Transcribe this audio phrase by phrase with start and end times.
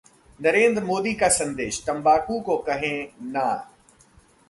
[0.39, 3.67] नरेंद्र मोदी का संदेश, तंबाकू को कहें 'ना'